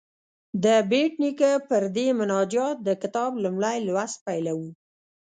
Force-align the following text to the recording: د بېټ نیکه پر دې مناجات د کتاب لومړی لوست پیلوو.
د 0.63 0.65
بېټ 0.89 1.11
نیکه 1.23 1.51
پر 1.69 1.83
دې 1.95 2.07
مناجات 2.19 2.77
د 2.87 2.89
کتاب 3.01 3.31
لومړی 3.43 3.77
لوست 3.87 4.17
پیلوو. 4.27 4.69